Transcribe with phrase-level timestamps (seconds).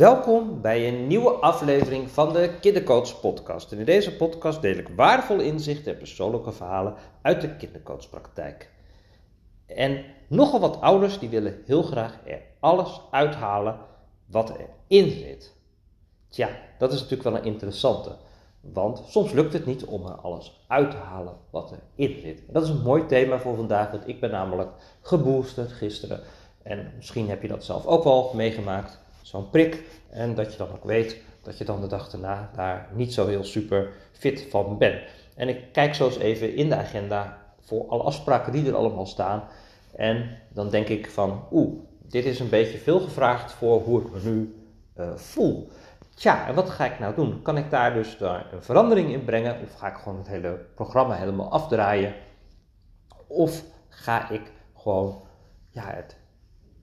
[0.00, 3.72] Welkom bij een nieuwe aflevering van de Kindercoach Podcast.
[3.72, 8.70] In deze podcast deel ik waardevolle inzichten en persoonlijke verhalen uit de kindercoachpraktijk.
[9.66, 13.78] En nogal wat ouders die willen heel graag er alles uithalen
[14.26, 14.52] wat
[14.88, 15.56] erin zit.
[16.28, 16.48] Tja,
[16.78, 18.16] dat is natuurlijk wel een interessante.
[18.60, 22.42] Want soms lukt het niet om er alles uit te halen wat erin zit.
[22.48, 24.70] Dat is een mooi thema voor vandaag, want ik ben namelijk
[25.00, 26.20] geboosterd gisteren.
[26.62, 28.98] En misschien heb je dat zelf ook wel meegemaakt
[29.30, 29.82] zo'n prik.
[30.10, 33.26] En dat je dan ook weet dat je dan de dag daarna daar niet zo
[33.26, 35.00] heel super fit van bent.
[35.36, 39.06] En ik kijk zo eens even in de agenda voor alle afspraken die er allemaal
[39.06, 39.42] staan.
[39.94, 44.10] En dan denk ik van, oeh, dit is een beetje veel gevraagd voor hoe ik
[44.10, 44.54] me nu
[44.96, 45.70] uh, voel.
[46.14, 47.42] Tja, en wat ga ik nou doen?
[47.42, 49.56] Kan ik daar dus daar een verandering in brengen?
[49.62, 52.14] Of ga ik gewoon het hele programma helemaal afdraaien?
[53.26, 55.22] Of ga ik gewoon
[55.68, 56.16] ja, het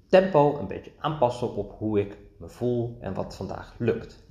[0.09, 4.23] tempo een beetje aanpassen op hoe ik me voel en wat vandaag lukt.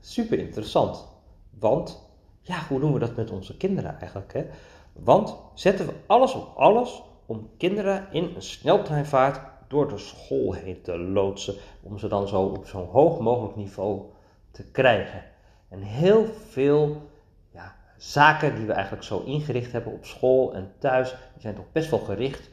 [0.00, 1.08] Super interessant.
[1.58, 4.32] Want, ja, hoe doen we dat met onze kinderen eigenlijk?
[4.32, 4.46] Hè?
[4.92, 10.82] Want zetten we alles op alles om kinderen in een sneltreinvaart door de school heen
[10.82, 14.02] te loodsen, om ze dan zo op zo'n hoog mogelijk niveau
[14.50, 15.24] te krijgen.
[15.68, 17.10] En heel veel
[17.50, 21.72] ja, zaken die we eigenlijk zo ingericht hebben op school en thuis, die zijn toch
[21.72, 22.50] best wel gericht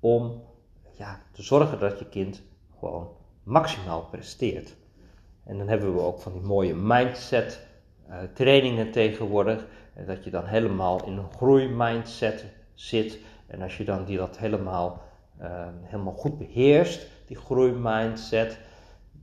[0.00, 0.42] om
[0.90, 2.42] ja, te zorgen dat je kind
[2.78, 3.08] gewoon
[3.42, 4.74] maximaal presteert.
[5.44, 7.66] En dan hebben we ook van die mooie mindset
[8.08, 9.66] uh, trainingen tegenwoordig.
[9.94, 13.18] En dat je dan helemaal in een groeimindset zit.
[13.46, 15.02] En als je dan die dat helemaal,
[15.40, 18.58] uh, helemaal goed beheerst, die groeimindset,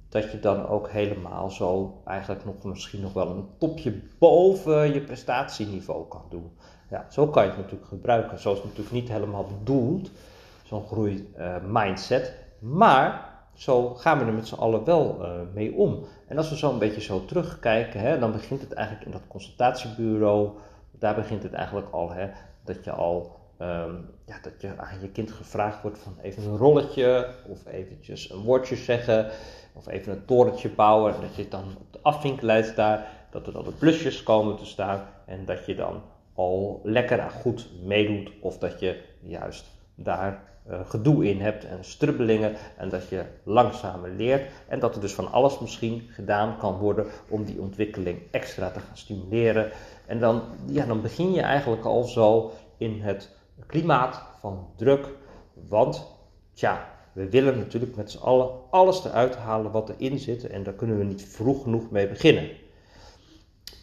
[0.09, 5.02] dat je dan ook helemaal zo eigenlijk nog misschien nog wel een topje boven je
[5.02, 6.52] prestatieniveau kan doen.
[6.90, 8.40] Ja, zo kan je het natuurlijk gebruiken.
[8.40, 10.12] Zo is het natuurlijk niet helemaal bedoeld,
[10.64, 12.34] zo'n groeimindset.
[12.59, 13.28] maar
[13.60, 16.06] zo gaan we er met z'n allen wel uh, mee om.
[16.28, 19.28] En als we zo een beetje zo terugkijken, hè, dan begint het eigenlijk in dat
[19.28, 20.50] consultatiebureau.
[20.92, 22.30] Daar begint het eigenlijk al, hè,
[22.64, 26.58] dat je al um, ja, dat je aan je kind gevraagd wordt van even een
[26.58, 29.31] rolletje of eventjes een woordje zeggen
[29.74, 31.16] of even een torentje bouwen.
[31.16, 34.66] En dat je dan op de afvinklijst daar, dat er dan de plusjes komen te
[34.66, 36.02] staan en dat je dan
[36.34, 39.66] al lekker goed meedoet of dat je juist
[40.04, 45.02] daar uh, gedoe in hebt en strubbelingen en dat je langzamer leert en dat er
[45.02, 49.72] dus van alles misschien gedaan kan worden om die ontwikkeling extra te gaan stimuleren.
[50.06, 55.08] En dan, ja, dan begin je eigenlijk al zo in het klimaat van druk,
[55.68, 56.08] want
[56.54, 60.74] tja, we willen natuurlijk met z'n allen alles eruit halen wat erin zit en daar
[60.74, 62.50] kunnen we niet vroeg genoeg mee beginnen.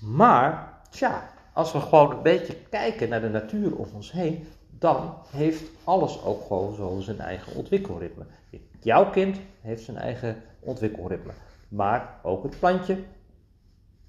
[0.01, 4.47] Maar, tja, als we gewoon een beetje kijken naar de natuur om ons heen,
[4.79, 8.25] dan heeft alles ook gewoon zo zijn eigen ontwikkelritme.
[8.81, 11.33] Jouw kind heeft zijn eigen ontwikkelritme,
[11.69, 12.99] maar ook het plantje.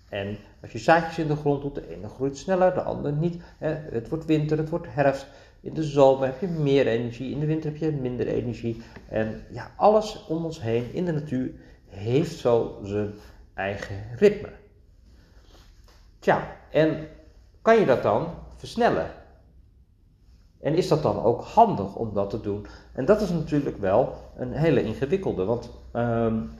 [0.10, 3.44] En als je zaadjes in de grond doet, de ene groeit sneller, de andere niet.
[3.58, 5.28] Het wordt winter, het wordt herfst.
[5.62, 8.82] In de zomer heb je meer energie, in de winter heb je minder energie.
[9.10, 11.52] En ja, alles om ons heen in de natuur
[11.88, 13.14] heeft zo zijn
[13.54, 14.50] eigen ritme.
[16.20, 17.08] Tja, en
[17.62, 19.12] kan je dat dan versnellen?
[20.62, 22.66] En is dat dan ook handig om dat te doen?
[22.94, 25.46] En dat is natuurlijk wel een hele ingewikkelde.
[25.46, 26.52] Want, um,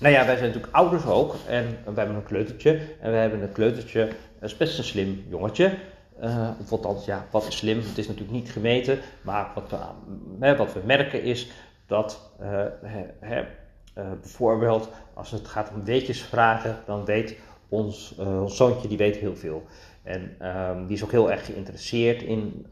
[0.00, 1.34] nou ja, wij zijn natuurlijk ouders ook.
[1.48, 2.80] En we hebben een kleutertje.
[3.00, 4.06] En we hebben een kleutertje,
[4.40, 5.74] dat is best een slim jongetje.
[6.22, 7.78] Uh, of althans, ja, wat is slim?
[7.78, 8.98] Het is natuurlijk niet gemeten.
[9.22, 9.70] Maar wat
[10.38, 11.50] we, wat we merken is
[11.86, 12.30] dat
[13.20, 13.46] hè, uh,
[14.20, 17.36] bijvoorbeeld als het gaat om weetjesvragen, dan weet
[17.68, 19.62] ons, ons zoontje die weet heel veel.
[20.02, 22.66] En um, die is ook heel erg geïnteresseerd in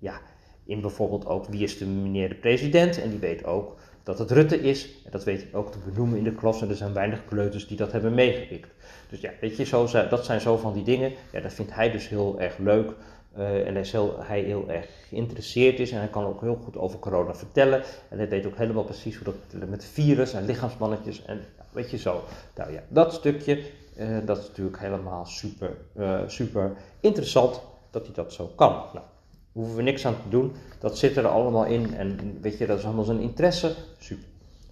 [0.00, 0.20] ja,
[0.64, 3.00] in bijvoorbeeld ook wie is de meneer de president.
[3.00, 4.84] En die weet ook dat het Rutte is.
[5.04, 6.62] En dat weet hij ook te benoemen in de klas.
[6.62, 8.68] En er zijn weinig kleuters die dat hebben meegepikt.
[9.08, 11.12] Dus ja, weet je, zo, dat zijn zo van die dingen.
[11.32, 12.92] Ja, dat vindt hij dus heel erg leuk.
[13.38, 16.58] Uh, en hij, is heel, hij heel erg geïnteresseerd is en hij kan ook heel
[16.64, 17.82] goed over corona vertellen.
[18.08, 21.98] En hij weet ook helemaal precies hoe dat met virus en lichaamsmannetjes en weet je
[21.98, 22.22] zo.
[22.54, 23.62] Nou ja, dat stukje,
[23.98, 27.60] uh, dat is natuurlijk helemaal super, uh, super interessant
[27.90, 28.84] dat hij dat zo kan.
[28.92, 29.04] Nou,
[29.52, 30.52] hoeven we niks aan te doen.
[30.78, 33.74] Dat zit er allemaal in en weet je, dat is allemaal zijn interesse.
[33.98, 34.24] Super.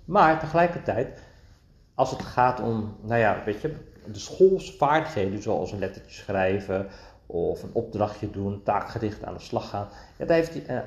[0.04, 1.22] Maar tegelijkertijd,
[1.94, 3.74] als het gaat om, nou ja, weet je,
[4.12, 6.86] de schoolsvaardigheden, zoals een lettertje schrijven
[7.26, 9.88] of een opdrachtje doen, taakgericht aan de slag gaan,
[10.18, 10.82] ja, daar, heeft hij, eh,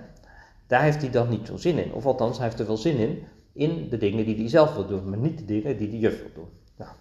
[0.68, 1.94] daar heeft hij dan niet zo zin in.
[1.94, 3.24] Of althans, hij heeft er wel zin in,
[3.54, 6.20] in de dingen die hij zelf wil doen, maar niet de dingen die de juf
[6.20, 6.50] wil doen.
[6.76, 6.92] Nou,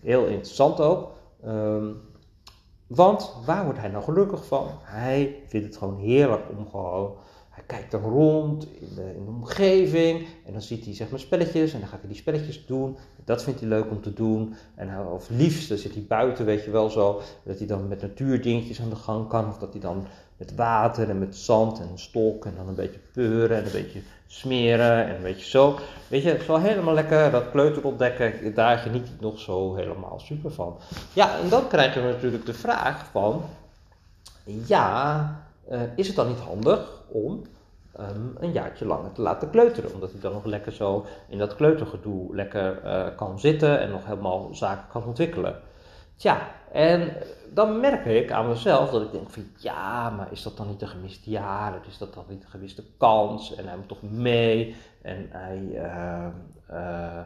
[0.00, 1.14] heel interessant ook.
[1.46, 2.00] Um,
[2.86, 4.68] want waar wordt hij nou gelukkig van?
[4.82, 7.16] Hij vindt het gewoon heerlijk om gewoon.
[7.48, 11.20] hij kijkt dan rond in de, in de omgeving en dan ziet hij zeg maar
[11.20, 12.96] spelletjes en dan gaat hij die spelletjes doen.
[13.24, 14.54] Dat vindt hij leuk om te doen.
[14.74, 18.02] En of liefst, dan zit hij buiten, weet je wel zo, dat hij dan met
[18.02, 19.48] natuurdingetjes aan de gang kan.
[19.48, 20.06] Of dat hij dan
[20.36, 24.00] met water en met zand en een en dan een beetje peuren en een beetje
[24.26, 25.78] smeren en een beetje zo.
[26.08, 30.50] Weet je, zo helemaal lekker dat kleuter ontdekken, daar geniet ik nog zo helemaal super
[30.50, 30.78] van.
[31.12, 33.42] Ja, en dan krijgen we natuurlijk de vraag van,
[34.44, 37.42] ja, uh, is het dan niet handig om
[38.00, 39.94] um, een jaartje langer te laten kleuteren?
[39.94, 44.06] Omdat hij dan nog lekker zo in dat kleutergedoe lekker uh, kan zitten en nog
[44.06, 45.60] helemaal zaken kan ontwikkelen.
[46.16, 47.12] Tja, en
[47.52, 50.82] dan merk ik aan mezelf dat ik denk van ja, maar is dat dan niet
[50.82, 51.80] een gemiste jaar?
[51.88, 53.54] Is dat dan niet een gemiste kans?
[53.54, 54.76] En hij moet toch mee?
[55.02, 56.26] En hij, uh,
[56.70, 57.22] uh,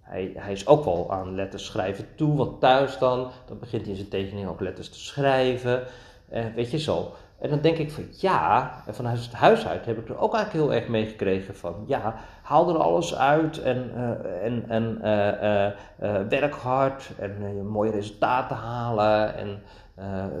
[0.00, 3.90] hij, hij is ook wel aan letters schrijven toe, want thuis dan, dan begint hij
[3.90, 5.86] in zijn tekening ook letters te schrijven.
[6.32, 7.12] Uh, weet je zo.
[7.40, 10.34] En dan denk ik van ja, en vanuit het huis uit heb ik er ook
[10.34, 16.10] eigenlijk heel erg meegekregen van ja, haal er alles uit en, uh, en, en uh,
[16.10, 19.62] uh, werk hard en mooie resultaten halen en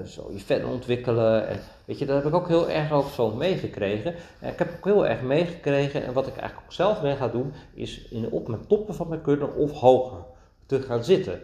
[0.06, 1.48] zo je verder ontwikkelen.
[1.48, 4.14] En, weet je, dat heb ik ook heel erg ook zo meegekregen.
[4.40, 7.52] ik heb ook heel erg meegekregen en wat ik eigenlijk ook zelf mee ga doen,
[7.74, 10.24] is in, op mijn toppen van mijn kunnen of hoger
[10.66, 11.40] te gaan zitten.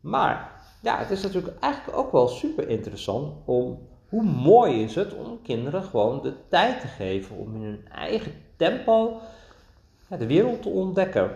[0.00, 0.50] Maar
[0.82, 3.78] ja, het is natuurlijk eigenlijk ook wel super interessant om
[4.10, 8.32] hoe mooi is het om kinderen gewoon de tijd te geven om in hun eigen
[8.56, 9.20] tempo
[10.08, 11.30] de wereld te ontdekken.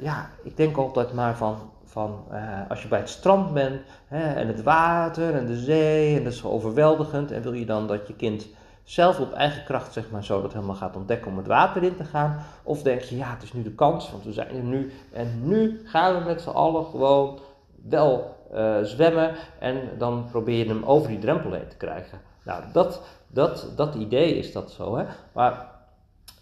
[0.00, 4.32] Ja, ik denk altijd maar van, van uh, als je bij het strand bent hè,
[4.32, 8.06] en het water en de zee en dat is overweldigend en wil je dan dat
[8.06, 8.46] je kind
[8.84, 11.96] zelf op eigen kracht zeg maar zo dat helemaal gaat ontdekken om het water in
[11.96, 12.42] te gaan?
[12.62, 15.40] Of denk je, ja, het is nu de kans, want we zijn er nu en
[15.42, 17.38] nu gaan we met z'n allen gewoon
[17.88, 22.20] wel uh, zwemmen en dan probeer je hem over die drempel heen te krijgen.
[22.44, 24.96] Nou, dat, dat, dat idee is dat zo.
[24.96, 25.04] Hè?
[25.32, 25.74] Maar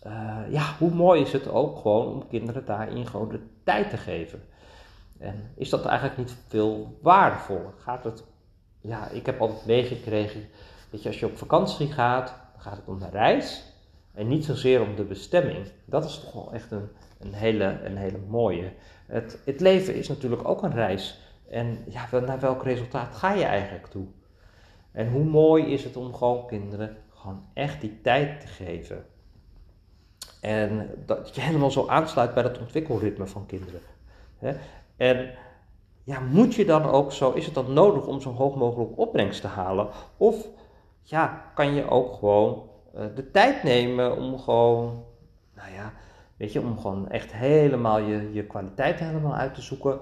[0.07, 3.97] uh, ja, hoe mooi is het ook gewoon om kinderen daarin gewoon de tijd te
[3.97, 4.43] geven.
[5.19, 7.73] En is dat eigenlijk niet veel waardevoller?
[7.79, 8.25] Gaat het,
[8.81, 10.49] ja, ik heb altijd meegekregen,
[10.91, 13.63] weet je, als je op vakantie gaat, dan gaat het om de reis
[14.15, 15.67] en niet zozeer om de bestemming.
[15.85, 16.89] Dat is toch wel echt een,
[17.19, 18.73] een, hele, een hele mooie.
[19.07, 21.19] Het, het leven is natuurlijk ook een reis.
[21.55, 24.07] En ja, naar welk resultaat ga je eigenlijk toe?
[24.93, 29.07] En hoe mooi is het om gewoon kinderen gewoon echt die tijd te geven.
[30.41, 33.81] En dat je helemaal zo aansluit bij dat ontwikkelritme van kinderen.
[34.97, 35.31] En
[36.05, 39.41] ja, moet je dan ook zo, is het dan nodig om zo hoog mogelijk opbrengst
[39.41, 39.89] te halen?
[40.17, 40.49] Of
[41.03, 42.63] ja, kan je ook gewoon
[42.95, 45.05] uh, de tijd nemen om gewoon,
[45.55, 45.93] nou ja,
[46.37, 49.99] weet je, om gewoon echt helemaal je, je kwaliteit helemaal uit te zoeken.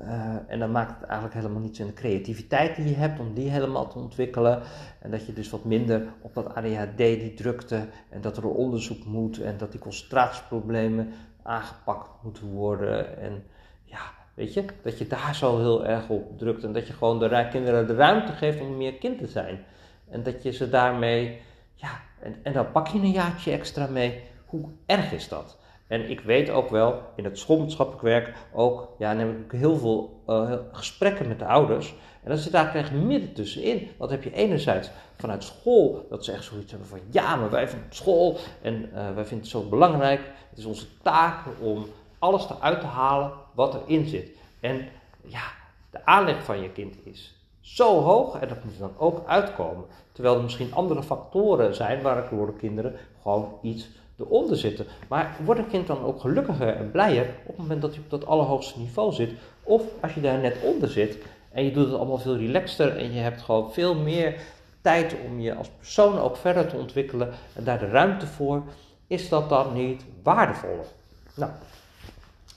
[0.00, 3.34] Uh, en dan maakt het eigenlijk helemaal niets in de creativiteit die je hebt om
[3.34, 4.62] die helemaal te ontwikkelen.
[5.00, 9.04] En dat je dus wat minder op dat ADHD, die drukte en dat er onderzoek
[9.04, 11.12] moet en dat die concentratieproblemen
[11.42, 13.18] aangepakt moeten worden.
[13.18, 13.44] En
[13.84, 14.00] ja,
[14.34, 17.48] weet je, dat je daar zo heel erg op drukt en dat je gewoon de
[17.50, 19.64] kinderen de ruimte geeft om meer kind te zijn.
[20.08, 21.40] En dat je ze daarmee,
[21.74, 24.22] ja, en, en dan pak je een jaartje extra mee.
[24.46, 25.58] Hoe erg is dat?
[25.86, 30.22] En ik weet ook wel, in het schoolmaatschappelijk werk ook, ja, neem ik heel veel
[30.28, 31.94] uh, gesprekken met de ouders.
[32.22, 33.88] En dan zit daar eigenlijk midden tussenin.
[33.98, 37.68] Wat heb je enerzijds vanuit school, dat ze echt zoiets hebben van, ja, maar wij
[37.68, 40.20] vinden school en uh, wij vinden het zo belangrijk.
[40.50, 41.86] Het is onze taak om
[42.18, 44.30] alles eruit te halen wat erin zit.
[44.60, 44.88] En
[45.22, 45.44] ja,
[45.90, 49.84] de aanleg van je kind is zo hoog en dat moet er dan ook uitkomen.
[50.12, 54.86] Terwijl er misschien andere factoren zijn waardoor de kinderen gewoon iets eronder zitten.
[55.08, 58.10] Maar wordt een kind dan ook gelukkiger en blijer op het moment dat hij op
[58.10, 59.32] dat allerhoogste niveau zit?
[59.62, 61.18] Of als je daar net onder zit
[61.52, 64.40] en je doet het allemaal veel relaxter en je hebt gewoon veel meer
[64.80, 68.62] tijd om je als persoon ook verder te ontwikkelen en daar de ruimte voor,
[69.06, 70.86] is dat dan niet waardevoller?
[71.34, 71.52] Nou,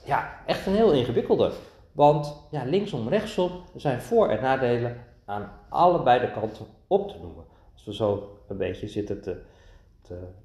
[0.06, 1.52] ja, echt een heel ingewikkelde.
[1.92, 7.44] Want ja, linksom, rechtsom, zijn voor- en nadelen aan allebei de kanten op te noemen.
[7.74, 9.42] Als we zo een beetje zitten te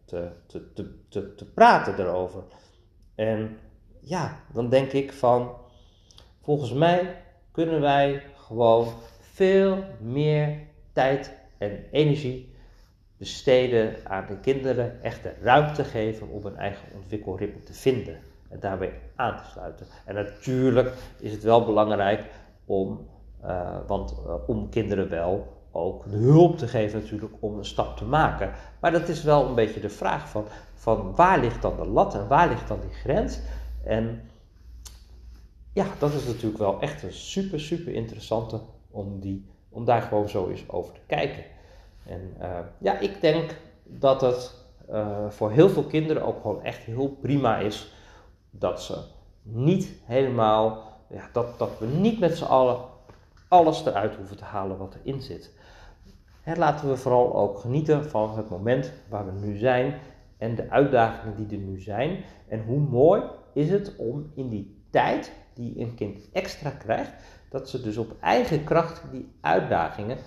[0.05, 2.43] te, te, te, te, te praten erover.
[3.15, 3.59] En
[4.01, 5.57] ja, dan denk ik van,
[6.43, 8.87] volgens mij kunnen wij gewoon
[9.21, 10.59] veel meer
[10.93, 12.53] tijd en energie
[13.17, 18.19] besteden aan de kinderen echt ruimte geven om hun eigen ontwikkelritme te vinden
[18.49, 19.87] en daarbij aan te sluiten.
[20.05, 22.25] En natuurlijk is het wel belangrijk
[22.65, 23.09] om,
[23.45, 28.05] uh, want, uh, om kinderen wel ook hulp te geven natuurlijk om een stap te
[28.05, 28.53] maken.
[28.81, 32.15] Maar dat is wel een beetje de vraag van, van waar ligt dan de lat
[32.15, 33.39] en waar ligt dan die grens?
[33.85, 34.31] En
[35.73, 40.29] ja, dat is natuurlijk wel echt een super, super interessante om, die, om daar gewoon
[40.29, 41.45] zo eens over te kijken.
[42.07, 44.55] En uh, ja, ik denk dat het
[44.91, 47.93] uh, voor heel veel kinderen ook gewoon echt heel prima is
[48.51, 48.99] dat ze
[49.43, 52.77] niet helemaal, ja, dat, dat we niet met z'n allen
[53.55, 55.53] alles eruit hoeven te halen wat erin zit.
[56.41, 59.95] Hè, laten we vooral ook genieten van het moment waar we nu zijn
[60.39, 62.25] en de uitdagingen die er nu zijn.
[62.49, 67.13] En hoe mooi is het om in die tijd die een kind extra krijgt,
[67.51, 70.19] dat ze dus op eigen kracht die uitdagingen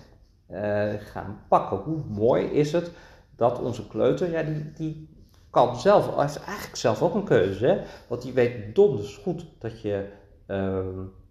[0.50, 1.76] uh, gaan pakken.
[1.76, 2.90] Hoe mooi is het
[3.36, 5.08] dat onze kleuter, ja, die, die
[5.50, 7.80] kan zelf, heeft eigenlijk zelf ook een keuze, hè?
[8.08, 10.08] want die weet donders goed dat, je,
[10.46, 10.78] uh,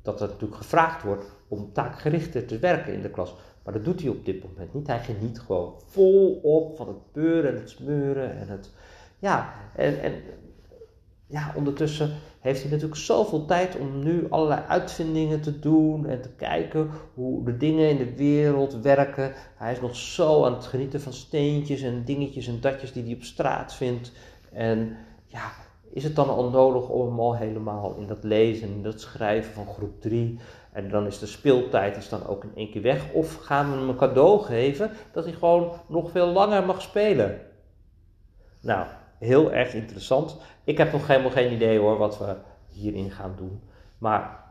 [0.08, 3.36] dat er natuurlijk gevraagd wordt om taakgerichter te werken in de klas.
[3.64, 4.88] Maar dat doet hij op dit moment niet.
[4.88, 8.70] Hij geniet gewoon volop van het peuren en het smeuren en het.
[9.20, 10.14] Ja, en, en
[11.28, 16.30] ja, ondertussen heeft hij natuurlijk zoveel tijd om nu allerlei uitvindingen te doen en te
[16.30, 19.34] kijken hoe de dingen in de wereld werken.
[19.56, 23.14] Hij is nog zo aan het genieten van steentjes en dingetjes en datjes die hij
[23.14, 24.12] op straat vindt.
[24.52, 25.52] En ja,
[25.90, 29.54] is het dan al nodig om hem al helemaal in dat lezen en dat schrijven
[29.54, 30.40] van groep 3
[30.78, 33.12] en dan is de speeltijd is dan ook in één keer weg?
[33.14, 37.42] Of gaan we hem een cadeau geven dat hij gewoon nog veel langer mag spelen?
[38.62, 38.86] Nou,
[39.20, 40.38] heel erg interessant.
[40.64, 42.36] Ik heb nog helemaal geen idee hoor wat we
[42.68, 43.62] hierin gaan doen.
[43.98, 44.44] Maar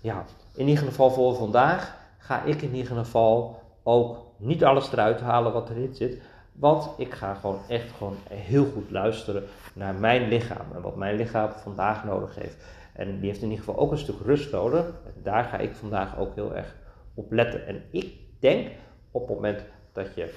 [0.00, 0.24] ja,
[0.54, 5.52] in ieder geval voor vandaag ga ik in ieder geval ook niet alles eruit halen
[5.52, 6.22] wat erin zit.
[6.54, 11.16] Want ik ga gewoon echt gewoon heel goed luisteren naar mijn lichaam en wat mijn
[11.16, 12.56] lichaam vandaag nodig heeft.
[12.92, 14.86] En die heeft in ieder geval ook een stuk rust nodig.
[14.86, 16.74] En daar ga ik vandaag ook heel erg
[17.14, 17.66] op letten.
[17.66, 18.70] En ik denk
[19.10, 20.34] op het moment dat je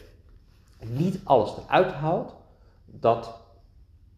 [0.80, 2.36] niet alles eruit haalt,
[2.86, 3.40] dat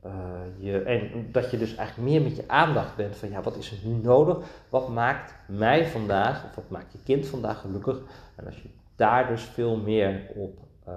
[0.06, 0.12] uh,
[0.58, 3.72] je, en dat je dus eigenlijk meer met je aandacht bent van ja, wat is
[3.72, 4.38] er nu nodig?
[4.70, 8.00] Wat maakt mij vandaag, of wat maakt je kind vandaag gelukkig?
[8.36, 10.94] En als je daar dus veel meer op, uh,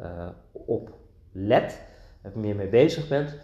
[0.00, 0.90] uh, op
[1.32, 1.80] let,
[2.34, 3.36] meer mee bezig bent,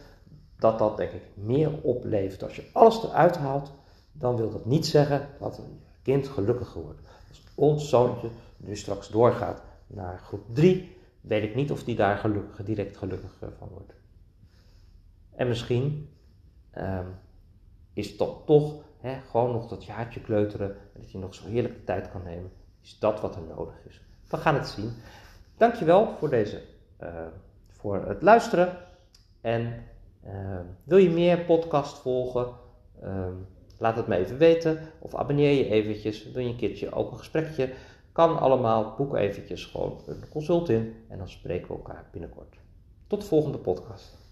[0.59, 2.43] dat dat denk ik meer oplevert.
[2.43, 3.73] Als je alles eruit haalt,
[4.13, 7.01] dan wil dat niet zeggen dat een kind gelukkiger wordt.
[7.29, 12.31] Als ons zoontje nu straks doorgaat naar groep 3, weet ik niet of die daar
[12.65, 13.95] direct gelukkiger van wordt.
[15.31, 16.09] En misschien
[16.79, 17.15] um,
[17.93, 18.85] is dat toch
[19.31, 22.51] gewoon nog dat jaartje kleuteren, dat je nog zo heerlijk de tijd kan nemen.
[22.83, 24.01] Is dat wat er nodig is?
[24.29, 24.93] We gaan het zien.
[25.57, 26.61] Dankjewel voor, deze,
[27.03, 27.09] uh,
[27.69, 28.77] voor het luisteren.
[29.41, 29.85] En
[30.27, 32.47] uh, wil je meer podcast volgen?
[33.03, 33.27] Uh,
[33.79, 34.79] laat het me even weten.
[34.99, 36.33] Of abonneer je eventjes.
[36.33, 37.71] Wil je een keertje ook een gesprekje?
[38.13, 38.95] Kan allemaal.
[38.97, 41.05] Boek eventjes gewoon een consult in.
[41.09, 42.57] En dan spreken we elkaar binnenkort.
[43.07, 44.26] Tot de volgende podcast.